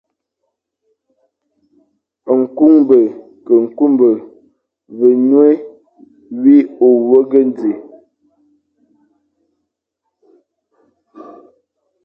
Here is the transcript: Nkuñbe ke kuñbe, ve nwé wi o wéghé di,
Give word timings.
Nkuñbe 2.39 2.99
ke 3.45 3.55
kuñbe, 3.77 4.09
ve 4.97 5.09
nwé 5.29 5.47
wi 6.41 6.55
o 6.85 6.87
wéghé 7.09 7.41
di, 7.57 7.71